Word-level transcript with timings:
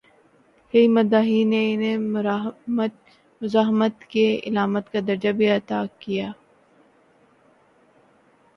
کئی 0.73 0.87
مداحین 0.87 1.49
نے 1.49 1.59
انہیں 1.73 1.97
مزاحمت 3.41 3.95
کی 4.11 4.25
علامت 4.43 4.91
کا 4.93 4.99
درجہ 5.07 5.31
بھی 5.37 5.47
عطا 5.49 5.79
کر 5.85 5.95
دیا۔ 6.01 6.31